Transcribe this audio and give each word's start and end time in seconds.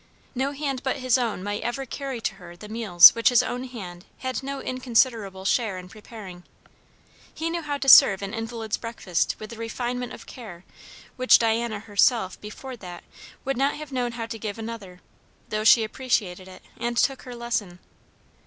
No 0.33 0.51
hand 0.51 0.81
but 0.81 0.95
his 0.95 1.15
own 1.19 1.43
might 1.43 1.61
ever 1.61 1.85
carry 1.85 2.19
to 2.21 2.33
her 2.41 2.57
the 2.57 2.67
meals 2.67 3.13
which 3.13 3.29
his 3.29 3.43
own 3.43 3.65
hand 3.65 4.03
had 4.17 4.41
no 4.41 4.59
inconsiderable 4.59 5.45
share 5.45 5.77
in 5.77 5.89
preparing. 5.89 6.43
He 7.31 7.51
knew 7.51 7.61
how 7.61 7.77
to 7.77 7.87
serve 7.87 8.23
an 8.23 8.33
invalid's 8.33 8.77
breakfast 8.77 9.35
with 9.37 9.53
a 9.53 9.57
refinement 9.57 10.11
of 10.11 10.25
care 10.25 10.65
which 11.17 11.37
Diana 11.37 11.81
herself 11.81 12.41
before 12.41 12.75
that 12.77 13.03
would 13.45 13.57
not 13.57 13.75
have 13.75 13.91
known 13.91 14.13
how 14.13 14.25
to 14.25 14.39
give 14.39 14.57
another, 14.57 15.01
though 15.49 15.63
she 15.63 15.83
appreciated 15.83 16.47
it 16.47 16.63
and 16.77 16.97
took 16.97 17.21
her 17.21 17.35
lesson. 17.35 17.77